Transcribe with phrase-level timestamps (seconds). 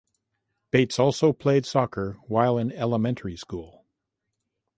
[0.71, 3.85] Bates also played soccer while in elementary school.